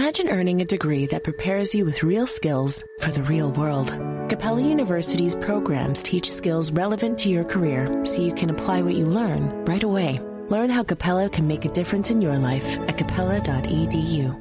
[0.00, 3.88] Imagine earning a degree that prepares you with real skills for the real world.
[4.28, 9.06] Capella University's programs teach skills relevant to your career so you can apply what you
[9.06, 10.20] learn right away.
[10.50, 14.40] Learn how Capella can make a difference in your life at capella.edu.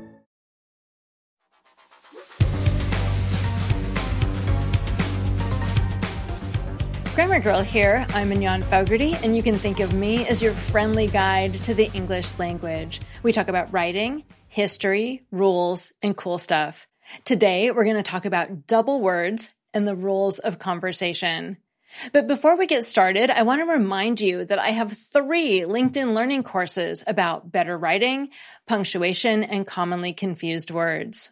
[7.15, 8.05] Grammar Girl here.
[8.09, 11.89] I'm Mignon Fogarty, and you can think of me as your friendly guide to the
[11.95, 13.01] English language.
[13.23, 16.87] We talk about writing, history, rules, and cool stuff.
[17.25, 21.57] Today, we're going to talk about double words and the rules of conversation.
[22.11, 26.13] But before we get started, I want to remind you that I have three LinkedIn
[26.13, 28.29] learning courses about better writing,
[28.67, 31.31] punctuation, and commonly confused words.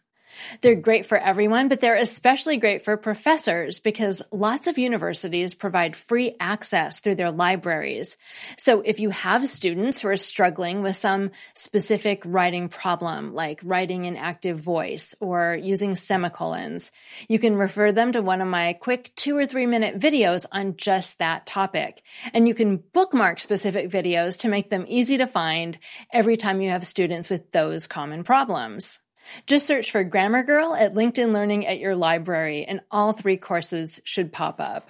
[0.61, 5.95] They're great for everyone, but they're especially great for professors because lots of universities provide
[5.95, 8.17] free access through their libraries.
[8.57, 14.05] So if you have students who are struggling with some specific writing problem, like writing
[14.05, 16.91] in active voice or using semicolons,
[17.27, 20.77] you can refer them to one of my quick two or three minute videos on
[20.77, 22.01] just that topic.
[22.33, 25.77] And you can bookmark specific videos to make them easy to find
[26.11, 28.99] every time you have students with those common problems.
[29.47, 33.99] Just search for Grammar Girl at LinkedIn Learning at your library, and all three courses
[34.03, 34.89] should pop up.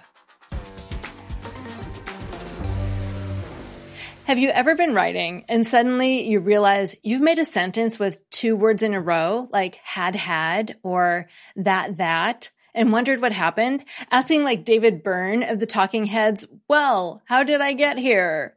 [4.26, 8.56] Have you ever been writing and suddenly you realize you've made a sentence with two
[8.56, 13.84] words in a row, like had had or that that, and wondered what happened?
[14.10, 18.56] Asking like David Byrne of the Talking Heads, well, how did I get here?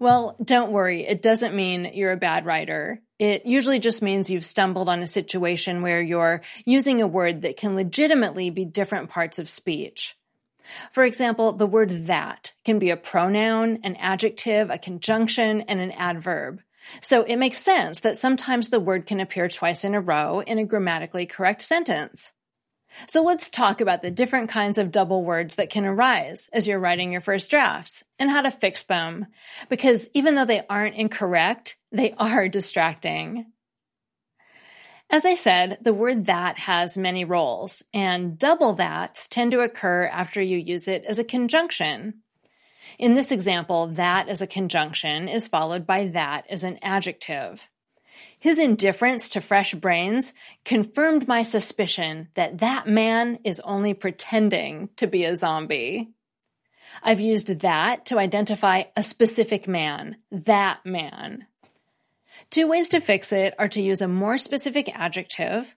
[0.00, 1.06] Well, don't worry.
[1.06, 3.02] It doesn't mean you're a bad writer.
[3.22, 7.56] It usually just means you've stumbled on a situation where you're using a word that
[7.56, 10.16] can legitimately be different parts of speech.
[10.90, 15.92] For example, the word that can be a pronoun, an adjective, a conjunction, and an
[15.92, 16.62] adverb.
[17.00, 20.58] So it makes sense that sometimes the word can appear twice in a row in
[20.58, 22.32] a grammatically correct sentence.
[23.06, 26.80] So let's talk about the different kinds of double words that can arise as you're
[26.80, 29.26] writing your first drafts and how to fix them.
[29.68, 33.46] Because even though they aren't incorrect, they are distracting.
[35.10, 40.06] As I said, the word that has many roles, and double that's tend to occur
[40.06, 42.22] after you use it as a conjunction.
[42.98, 47.62] In this example, that as a conjunction is followed by that as an adjective.
[48.38, 50.32] His indifference to fresh brains
[50.64, 56.10] confirmed my suspicion that that man is only pretending to be a zombie.
[57.02, 61.46] I've used that to identify a specific man, that man.
[62.50, 65.74] Two ways to fix it are to use a more specific adjective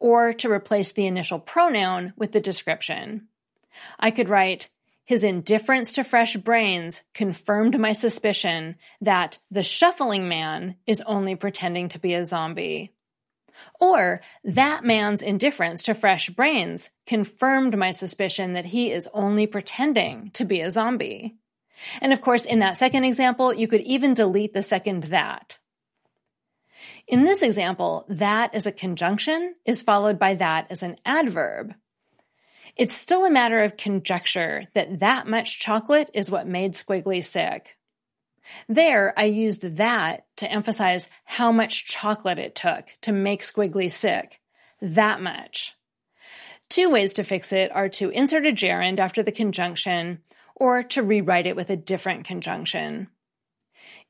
[0.00, 3.28] or to replace the initial pronoun with the description.
[3.98, 4.68] I could write,
[5.04, 11.90] his indifference to fresh brains confirmed my suspicion that the shuffling man is only pretending
[11.90, 12.92] to be a zombie.
[13.78, 20.30] Or, that man's indifference to fresh brains confirmed my suspicion that he is only pretending
[20.34, 21.36] to be a zombie.
[22.00, 25.58] And of course, in that second example, you could even delete the second that.
[27.06, 31.74] In this example, that as a conjunction is followed by that as an adverb.
[32.76, 37.76] It's still a matter of conjecture that that much chocolate is what made Squiggly sick.
[38.68, 44.40] There, I used that to emphasize how much chocolate it took to make Squiggly sick.
[44.80, 45.74] That much.
[46.68, 50.20] Two ways to fix it are to insert a gerund after the conjunction
[50.56, 53.08] or to rewrite it with a different conjunction.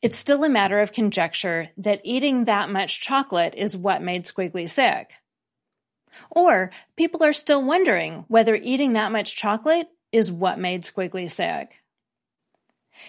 [0.03, 4.69] It's still a matter of conjecture that eating that much chocolate is what made Squiggly
[4.69, 5.15] sick.
[6.31, 11.81] Or people are still wondering whether eating that much chocolate is what made Squiggly sick.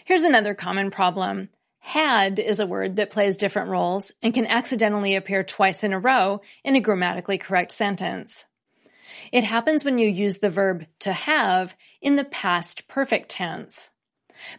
[0.05, 1.49] Here's another common problem.
[1.79, 5.99] Had is a word that plays different roles and can accidentally appear twice in a
[5.99, 8.45] row in a grammatically correct sentence.
[9.31, 13.91] It happens when you use the verb to have in the past perfect tense.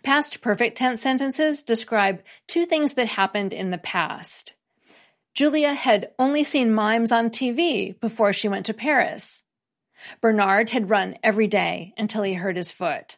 [0.02, 4.54] Past perfect tense sentences describe two things that happened in the past.
[5.34, 9.42] Julia had only seen mimes on TV before she went to Paris.
[10.20, 13.16] Bernard had run every day until he hurt his foot.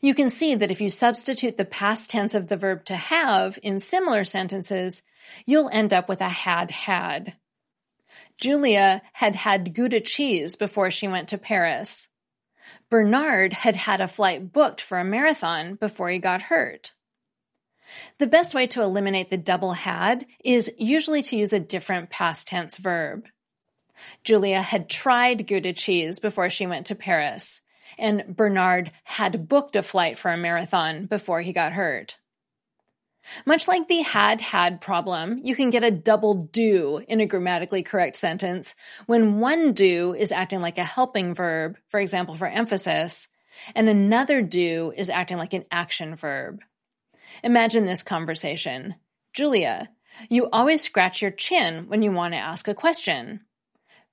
[0.00, 3.58] You can see that if you substitute the past tense of the verb to have
[3.62, 5.02] in similar sentences,
[5.46, 7.34] you'll end up with a had had.
[8.38, 12.08] Julia had had Gouda cheese before she went to Paris.
[12.88, 16.92] Bernard had had a flight booked for a marathon before he got hurt.
[18.18, 22.48] The best way to eliminate the double had is usually to use a different past
[22.48, 23.26] tense verb.
[24.24, 27.60] Julia had tried Gouda cheese before she went to Paris,
[27.98, 32.16] and Bernard had booked a flight for a marathon before he got hurt.
[33.46, 37.82] Much like the had had problem, you can get a double do in a grammatically
[37.82, 38.74] correct sentence
[39.06, 43.28] when one do is acting like a helping verb, for example, for emphasis,
[43.74, 46.60] and another do is acting like an action verb.
[47.42, 48.94] Imagine this conversation.
[49.32, 49.90] Julia,
[50.28, 53.40] you always scratch your chin when you want to ask a question.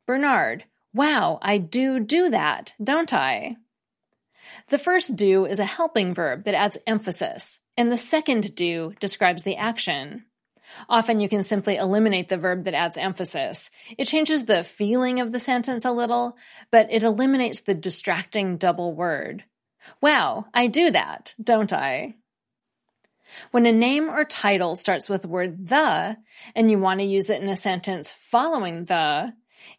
[0.07, 3.57] Bernard, wow, I do do that, don't I?
[4.69, 9.43] The first do is a helping verb that adds emphasis, and the second do describes
[9.43, 10.25] the action.
[10.87, 13.69] Often you can simply eliminate the verb that adds emphasis.
[13.97, 16.37] It changes the feeling of the sentence a little,
[16.71, 19.43] but it eliminates the distracting double word.
[20.01, 22.15] Wow, I do that, don't I?
[23.51, 26.17] When a name or title starts with the word the,
[26.55, 29.33] and you want to use it in a sentence following the,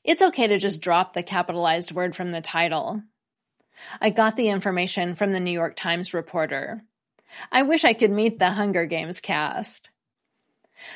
[0.04, 3.02] it's okay to just drop the capitalized word from the title.
[4.00, 6.82] I got the information from the New York Times reporter.
[7.50, 9.90] I wish I could meet the Hunger Games cast.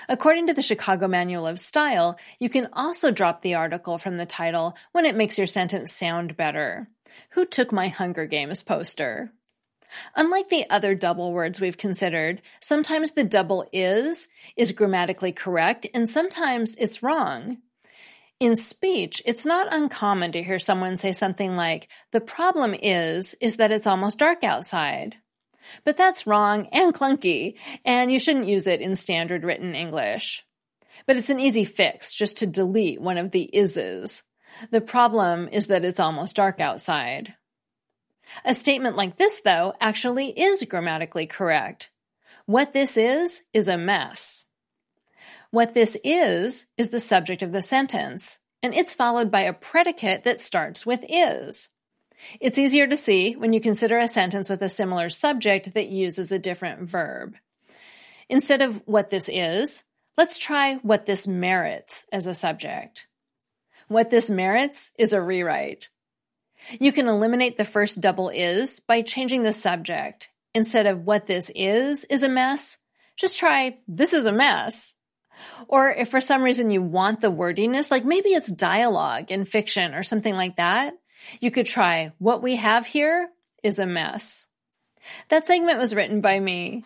[0.08, 4.26] According to the Chicago Manual of Style, you can also drop the article from the
[4.26, 6.88] title when it makes your sentence sound better.
[7.30, 9.32] Who took my Hunger Games poster?
[10.16, 16.08] Unlike the other double words we've considered, sometimes the double is is grammatically correct and
[16.08, 17.58] sometimes it's wrong.
[18.38, 23.56] In speech, it's not uncommon to hear someone say something like, the problem is, is
[23.56, 25.16] that it's almost dark outside.
[25.84, 27.54] But that's wrong and clunky,
[27.84, 30.44] and you shouldn't use it in standard written English.
[31.06, 34.22] But it's an easy fix just to delete one of the is's.
[34.70, 37.34] The problem is that it's almost dark outside.
[38.44, 41.90] A statement like this, though, actually is grammatically correct.
[42.46, 44.45] What this is, is a mess.
[45.56, 50.24] What this is, is the subject of the sentence, and it's followed by a predicate
[50.24, 51.70] that starts with is.
[52.40, 56.30] It's easier to see when you consider a sentence with a similar subject that uses
[56.30, 57.36] a different verb.
[58.28, 59.82] Instead of what this is,
[60.18, 63.06] let's try what this merits as a subject.
[63.88, 65.88] What this merits is a rewrite.
[66.78, 70.28] You can eliminate the first double is by changing the subject.
[70.52, 72.76] Instead of what this is is a mess,
[73.16, 74.94] just try this is a mess.
[75.68, 79.94] Or if for some reason you want the wordiness, like maybe it's dialogue in fiction
[79.94, 80.94] or something like that,
[81.40, 83.28] you could try what we have here
[83.62, 84.46] is a mess.
[85.28, 86.84] That segment was written by me.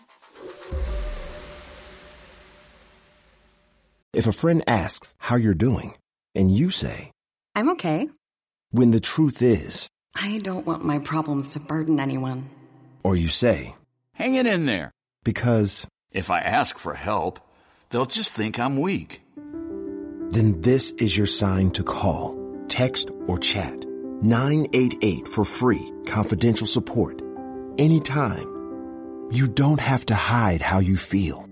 [4.12, 5.96] If a friend asks how you're doing,
[6.34, 7.12] and you say,
[7.54, 8.08] I'm okay.
[8.70, 12.50] when the truth is, I don't want my problems to burden anyone.
[13.04, 13.74] or you say,
[14.14, 14.90] Hang it in there.
[15.24, 17.38] because, If I ask for help,
[17.90, 19.22] they'll just think I'm weak.
[20.30, 22.38] then this is your sign to call,
[22.68, 23.84] text, or chat
[24.22, 27.20] 988 for free, confidential support.
[27.78, 28.46] Anytime.
[29.32, 31.48] You don't have to hide how you feel.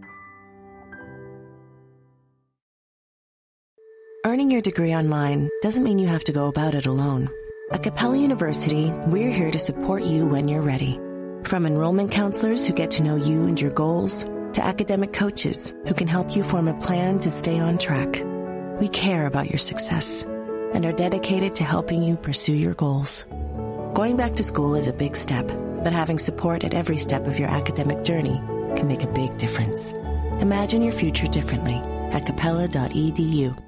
[4.27, 7.29] Earning your degree online doesn't mean you have to go about it alone.
[7.71, 10.99] At Capella University, we're here to support you when you're ready.
[11.45, 14.25] From enrollment counselors who get to know you and your goals,
[14.55, 18.23] to academic coaches who can help you form a plan to stay on track.
[18.81, 23.25] We care about your success and are dedicated to helping you pursue your goals.
[23.95, 27.39] Going back to school is a big step, but having support at every step of
[27.39, 28.41] your academic journey
[28.77, 29.93] can make a big difference.
[30.41, 31.75] Imagine your future differently
[32.13, 33.68] at capella.edu.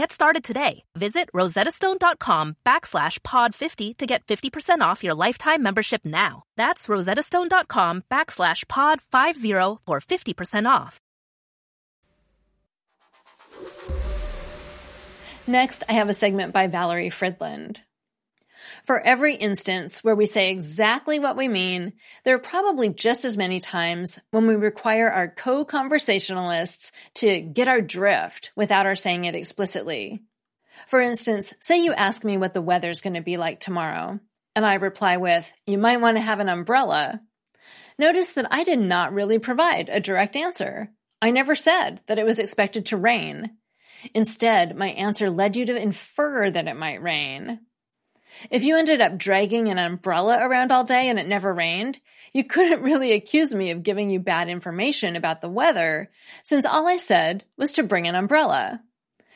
[0.00, 0.84] Get started today.
[0.94, 6.44] Visit rosettastone.com backslash pod50 to get 50% off your lifetime membership now.
[6.56, 10.98] That's rosettastone.com backslash pod50 for 50% off.
[15.46, 17.80] Next, I have a segment by Valerie Fridland.
[18.84, 23.36] For every instance where we say exactly what we mean, there are probably just as
[23.36, 29.34] many times when we require our co-conversationalists to get our drift without our saying it
[29.34, 30.22] explicitly.
[30.86, 34.18] For instance, say you ask me what the weather's going to be like tomorrow,
[34.56, 37.20] and I reply with, you might want to have an umbrella.
[37.98, 40.90] Notice that I did not really provide a direct answer.
[41.20, 43.50] I never said that it was expected to rain.
[44.14, 47.60] Instead, my answer led you to infer that it might rain.
[48.50, 52.00] If you ended up dragging an umbrella around all day and it never rained,
[52.32, 56.10] you couldn't really accuse me of giving you bad information about the weather,
[56.42, 58.82] since all I said was to bring an umbrella.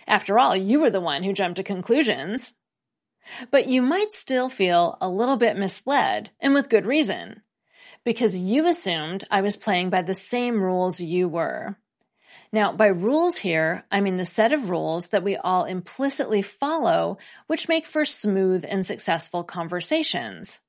[0.06, 2.54] After all, you were the one who jumped to conclusions.
[3.50, 7.42] But you might still feel a little bit misled, and with good reason,
[8.04, 11.76] because you assumed I was playing by the same rules you were.
[12.54, 17.18] Now, by rules here, I mean the set of rules that we all implicitly follow,
[17.48, 20.60] which make for smooth and successful conversations.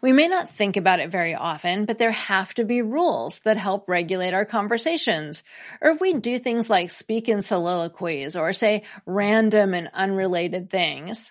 [0.00, 3.58] We may not think about it very often, but there have to be rules that
[3.58, 5.42] help regulate our conversations.
[5.82, 11.30] Or if we do things like speak in soliloquies or say random and unrelated things.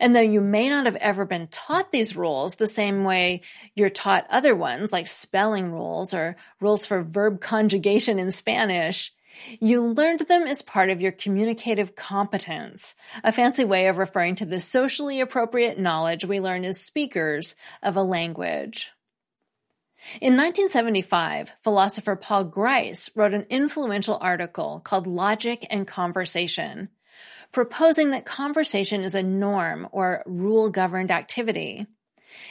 [0.00, 3.42] And though you may not have ever been taught these rules the same way
[3.74, 9.12] you're taught other ones, like spelling rules or rules for verb conjugation in Spanish,
[9.60, 14.46] you learned them as part of your communicative competence, a fancy way of referring to
[14.46, 18.92] the socially appropriate knowledge we learn as speakers of a language.
[20.20, 26.90] In 1975, philosopher Paul Grice wrote an influential article called Logic and Conversation,
[27.52, 31.86] proposing that conversation is a norm or rule governed activity.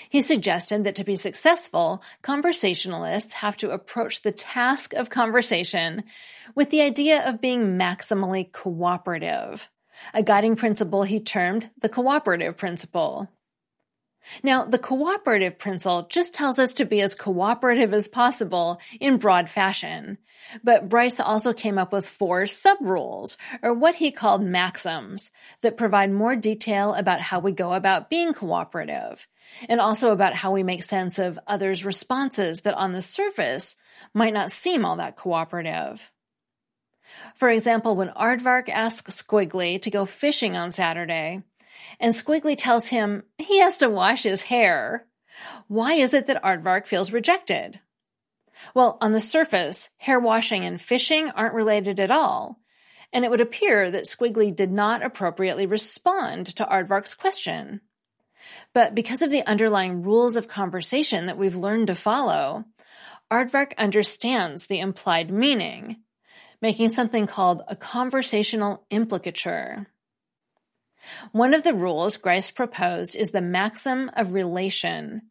[0.09, 6.03] He suggested that to be successful, conversationalists have to approach the task of conversation
[6.55, 9.67] with the idea of being maximally cooperative,
[10.13, 13.29] a guiding principle he termed the cooperative principle.
[14.43, 19.49] Now, the cooperative principle just tells us to be as cooperative as possible in broad
[19.49, 20.17] fashion.
[20.63, 26.11] But Grice also came up with four sub-rules, or what he called maxims, that provide
[26.11, 29.27] more detail about how we go about being cooperative,
[29.69, 33.75] and also about how we make sense of others' responses that on the surface
[34.13, 36.11] might not seem all that cooperative.
[37.35, 41.43] For example, when Aardvark asks Squiggly to go fishing on Saturday,
[41.99, 45.05] and Squiggly tells him he has to wash his hair.
[45.67, 47.79] Why is it that Aardvark feels rejected?
[48.73, 52.59] Well, on the surface, hair washing and fishing aren't related at all,
[53.11, 57.81] and it would appear that Squiggly did not appropriately respond to Aardvark's question.
[58.73, 62.65] But because of the underlying rules of conversation that we've learned to follow,
[63.31, 65.97] Aardvark understands the implied meaning,
[66.61, 69.87] making something called a conversational implicature.
[71.31, 75.23] One of the rules Grice proposed is the maxim of relation.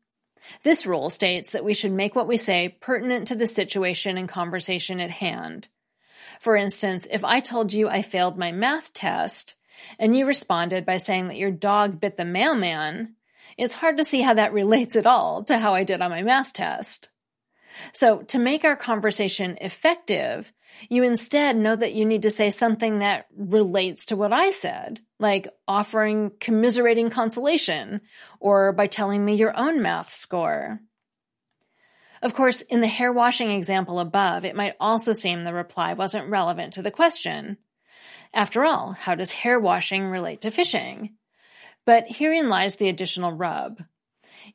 [0.62, 4.28] This rule states that we should make what we say pertinent to the situation and
[4.28, 5.68] conversation at hand.
[6.40, 9.54] For instance, if I told you I failed my math test,
[9.98, 13.16] and you responded by saying that your dog bit the mailman,
[13.56, 16.22] it's hard to see how that relates at all to how I did on my
[16.22, 17.08] math test.
[17.92, 20.52] So, to make our conversation effective,
[20.88, 25.00] you instead know that you need to say something that relates to what I said,
[25.18, 28.00] like offering commiserating consolation
[28.40, 30.80] or by telling me your own math score.
[32.22, 36.30] Of course, in the hair washing example above, it might also seem the reply wasn't
[36.30, 37.58] relevant to the question.
[38.32, 41.14] After all, how does hair washing relate to fishing?
[41.84, 43.82] But herein lies the additional rub.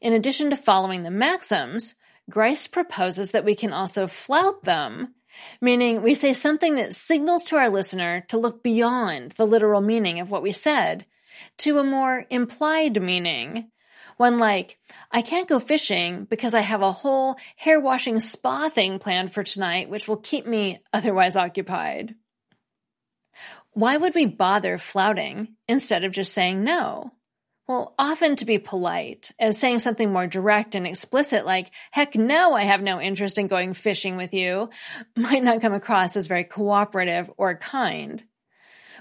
[0.01, 1.95] In addition to following the maxims,
[2.29, 5.13] Grice proposes that we can also flout them
[5.61, 10.19] meaning we say something that signals to our listener to look beyond the literal meaning
[10.19, 11.05] of what we said
[11.57, 13.71] to a more implied meaning.
[14.17, 14.77] One like,
[15.11, 19.43] I can't go fishing because I have a whole hair washing spa thing planned for
[19.43, 22.15] tonight, which will keep me otherwise occupied.
[23.71, 27.13] Why would we bother flouting instead of just saying no?
[27.69, 32.53] Well, often to be polite, as saying something more direct and explicit like, heck no,
[32.53, 34.71] I have no interest in going fishing with you,
[35.15, 38.23] might not come across as very cooperative or kind.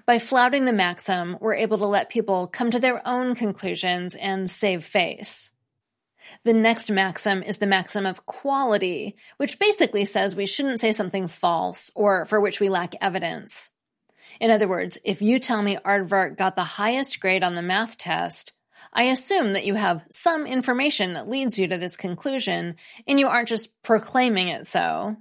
[0.04, 4.50] By flouting the maxim, we're able to let people come to their own conclusions and
[4.50, 5.50] save face.
[6.44, 11.28] The next maxim is the maxim of quality, which basically says we shouldn't say something
[11.28, 13.70] false or for which we lack evidence.
[14.40, 17.96] In other words, if you tell me Aardvark got the highest grade on the math
[17.96, 18.52] test,
[18.92, 22.76] I assume that you have some information that leads you to this conclusion,
[23.06, 25.16] and you aren't just proclaiming it so.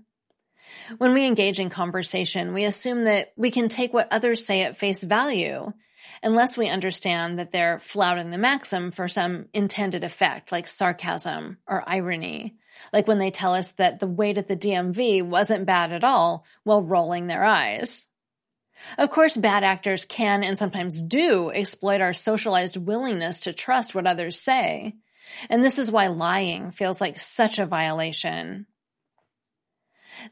[0.97, 4.77] When we engage in conversation, we assume that we can take what others say at
[4.77, 5.71] face value,
[6.23, 11.87] unless we understand that they're flouting the maxim for some intended effect, like sarcasm or
[11.87, 12.55] irony,
[12.93, 16.45] like when they tell us that the wait at the DMV wasn't bad at all
[16.63, 18.06] while rolling their eyes.
[18.97, 24.07] Of course, bad actors can and sometimes do exploit our socialized willingness to trust what
[24.07, 24.95] others say.
[25.49, 28.65] And this is why lying feels like such a violation.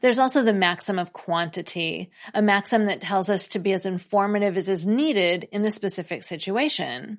[0.00, 4.56] There's also the maxim of quantity, a maxim that tells us to be as informative
[4.56, 7.18] as is needed in the specific situation.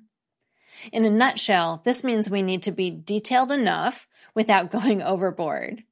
[0.92, 5.82] In a nutshell, this means we need to be detailed enough without going overboard.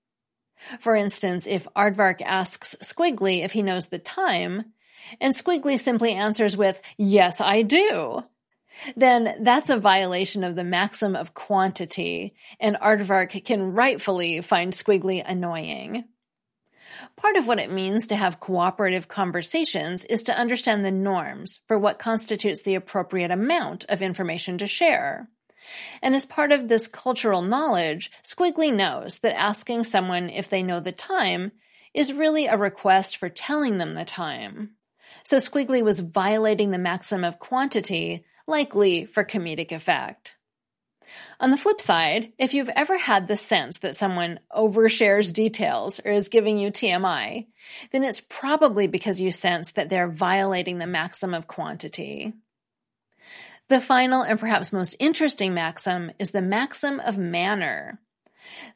[0.81, 4.73] For instance, if Aardvark asks Squiggly if he knows the time,
[5.21, 8.25] and Squiggly simply answers with, Yes, I do,
[8.97, 15.23] then that's a violation of the maxim of quantity, and Aardvark can rightfully find Squiggly
[15.25, 16.05] annoying.
[17.17, 21.79] Part of what it means to have cooperative conversations is to understand the norms for
[21.79, 25.29] what constitutes the appropriate amount of information to share.
[26.01, 30.81] And as part of this cultural knowledge, Squiggly knows that asking someone if they know
[30.81, 31.53] the time
[31.93, 34.76] is really a request for telling them the time.
[35.25, 40.37] So Squiggly was violating the maxim of quantity, likely for comedic effect.
[41.39, 46.13] On the flip side, if you've ever had the sense that someone overshares details or
[46.13, 47.47] is giving you TMI,
[47.93, 52.33] then it's probably because you sense that they're violating the maxim of quantity.
[53.69, 58.01] The final and perhaps most interesting maxim is the maxim of manner.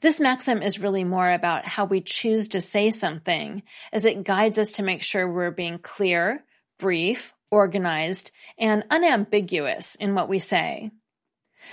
[0.01, 3.63] This maxim is really more about how we choose to say something,
[3.93, 6.45] as it guides us to make sure we're being clear,
[6.79, 10.91] brief, organized, and unambiguous in what we say.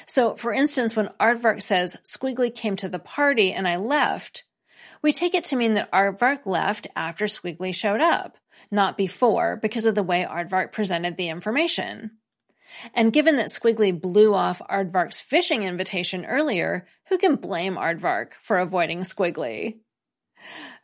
[0.06, 4.44] So, for instance, when Aardvark says, Squiggly came to the party and I left,
[5.02, 8.38] we take it to mean that Aardvark left after Squiggly showed up,
[8.72, 12.12] not before, because of the way Aardvark presented the information.
[12.94, 18.58] And given that Squiggly blew off Aardvark's fishing invitation earlier, who can blame Aardvark for
[18.58, 19.78] avoiding Squiggly?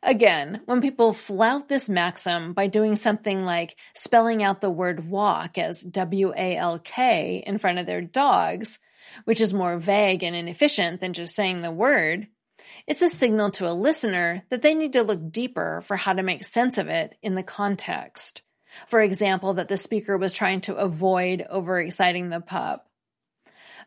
[0.02, 5.58] Again, when people flout this maxim by doing something like spelling out the word walk
[5.58, 8.80] as W A L K in front of their dogs,
[9.24, 12.28] which is more vague and inefficient than just saying the word,
[12.86, 16.24] it's a signal to a listener that they need to look deeper for how to
[16.24, 18.42] make sense of it in the context.
[18.88, 22.88] For example, that the speaker was trying to avoid overexciting the pup.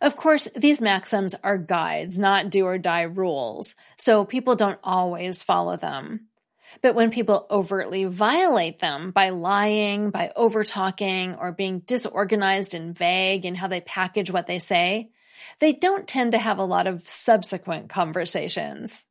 [0.00, 5.42] Of course, these maxims are guides, not do or die rules, so people don't always
[5.42, 6.28] follow them.
[6.82, 13.46] But when people overtly violate them by lying, by overtalking, or being disorganized and vague
[13.46, 15.10] in how they package what they say,
[15.60, 19.04] they don't tend to have a lot of subsequent conversations.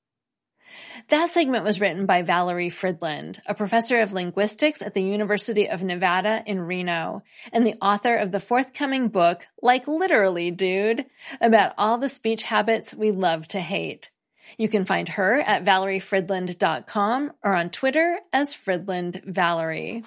[1.09, 5.83] That segment was written by Valerie Fridland, a professor of linguistics at the University of
[5.83, 11.05] Nevada in Reno, and the author of the forthcoming book, Like Literally, Dude,
[11.39, 14.09] about all the speech habits we love to hate.
[14.57, 20.03] You can find her at valeriefridland.com or on Twitter as Fridland Valerie.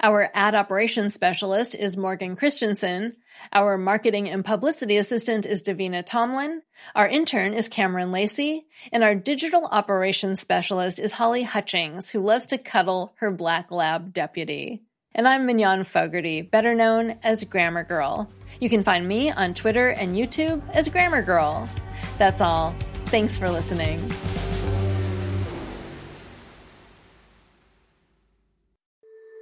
[0.00, 3.16] Our ad operations specialist is Morgan Christensen.
[3.52, 6.62] Our marketing and publicity assistant is Davina Tomlin.
[6.94, 8.66] Our intern is Cameron Lacey.
[8.92, 14.12] And our digital operations specialist is Holly Hutchings, who loves to cuddle her black lab
[14.12, 14.82] deputy.
[15.14, 18.30] And I'm Mignon Fogarty, better known as Grammar Girl.
[18.60, 21.68] You can find me on Twitter and YouTube as Grammar Girl.
[22.18, 22.74] That's all.
[23.06, 24.00] Thanks for listening.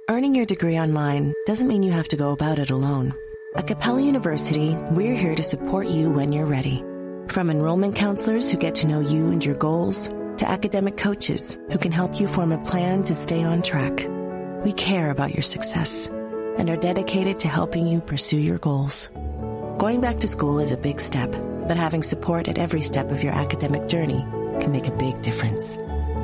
[0.09, 3.13] Earning your degree online doesn't mean you have to go about it alone.
[3.57, 6.83] At Capella University, we're here to support you when you're ready.
[7.27, 11.79] From enrollment counselors who get to know you and your goals, to academic coaches who
[11.79, 14.07] can help you form a plan to stay on track.
[14.63, 19.09] We care about your success and are dedicated to helping you pursue your goals.
[19.79, 23.23] Going back to school is a big step, but having support at every step of
[23.23, 24.21] your academic journey
[24.61, 25.77] can make a big difference.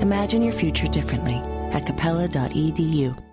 [0.03, 1.41] Imagine your future differently
[1.73, 3.32] at capella.edu